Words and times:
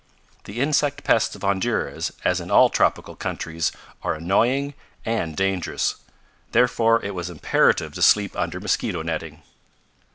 The 0.45 0.59
insect 0.59 1.03
pests 1.03 1.35
of 1.35 1.43
Honduras, 1.43 2.11
as 2.25 2.39
in 2.41 2.49
all 2.49 2.71
tropical 2.71 3.15
countries, 3.15 3.71
are 4.01 4.15
annoying 4.15 4.73
and 5.05 5.37
dangerous. 5.37 5.97
Therefore 6.53 6.99
it 7.05 7.13
was 7.13 7.29
imperative 7.29 7.93
to 7.93 8.01
sleep 8.01 8.35
under 8.35 8.59
mosquito 8.59 9.03
netting. 9.03 9.43